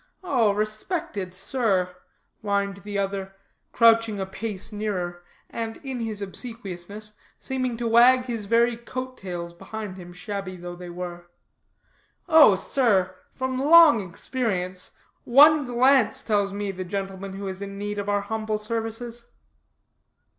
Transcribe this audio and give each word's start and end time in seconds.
"Oh, 0.23 0.51
respected 0.51 1.31
sir," 1.31 1.95
whined 2.41 2.77
the 2.77 2.97
other, 2.97 3.35
crouching 3.71 4.19
a 4.19 4.25
pace 4.25 4.71
nearer, 4.71 5.21
and, 5.47 5.77
in 5.83 5.99
his 5.99 6.23
obsequiousness, 6.23 7.13
seeming 7.37 7.77
to 7.77 7.87
wag 7.87 8.25
his 8.25 8.47
very 8.47 8.75
coat 8.77 9.15
tails 9.15 9.53
behind 9.53 9.97
him, 9.97 10.11
shabby 10.11 10.57
though 10.57 10.75
they 10.75 10.89
were, 10.89 11.29
"oh, 12.27 12.55
sir, 12.55 13.15
from 13.35 13.59
long 13.61 14.01
experience, 14.01 14.93
one 15.23 15.65
glance 15.67 16.23
tells 16.23 16.51
me 16.51 16.71
the 16.71 16.83
gentleman 16.83 17.33
who 17.33 17.47
is 17.47 17.61
in 17.61 17.77
need 17.77 17.99
of 17.99 18.09
our 18.09 18.21
humble 18.21 18.57
services." 18.57 19.27